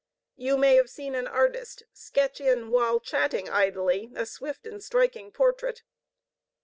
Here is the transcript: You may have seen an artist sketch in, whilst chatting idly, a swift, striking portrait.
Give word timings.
You 0.35 0.57
may 0.57 0.77
have 0.77 0.89
seen 0.89 1.13
an 1.13 1.27
artist 1.27 1.83
sketch 1.93 2.41
in, 2.41 2.71
whilst 2.71 3.05
chatting 3.05 3.47
idly, 3.51 4.11
a 4.15 4.25
swift, 4.25 4.67
striking 4.81 5.31
portrait. 5.31 5.83